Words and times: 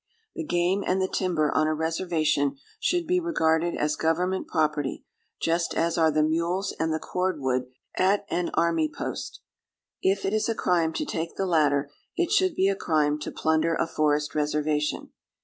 The 0.33 0.43
game 0.43 0.83
and 0.83 0.99
the 0.99 1.07
timber 1.07 1.51
on 1.55 1.67
a 1.67 1.75
reservation 1.75 2.55
should 2.79 3.05
be 3.05 3.19
regarded 3.19 3.75
as 3.75 3.95
government 3.95 4.47
property, 4.47 5.03
just 5.39 5.75
as 5.75 5.95
are 5.95 6.09
the 6.09 6.23
mules 6.23 6.73
and 6.79 6.91
the 6.91 6.97
cordwood 6.97 7.67
at 7.95 8.25
an 8.31 8.49
army 8.55 8.89
post. 8.89 9.41
If 10.01 10.25
it 10.25 10.33
is 10.33 10.49
a 10.49 10.55
crime 10.55 10.91
to 10.93 11.05
take 11.05 11.35
the 11.35 11.45
latter, 11.45 11.91
it 12.15 12.31
should 12.31 12.55
be 12.55 12.67
a 12.67 12.75
crime 12.75 13.19
to 13.19 13.31
plunder 13.31 13.75
a 13.75 13.85
forest 13.85 14.33
reservation. 14.33 15.11